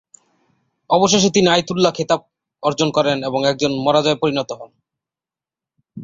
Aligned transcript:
অবশেষে 0.89 1.29
তিনি 1.29 1.47
আয়াতুল্লাহ 1.47 1.91
খেতাব 1.91 2.21
অর্জন 2.63 2.89
করেন 2.91 3.17
এবং 3.23 3.39
একজন 3.47 3.71
মারজায় 3.85 4.19
পরিণত 4.21 4.49
হন। 4.51 4.71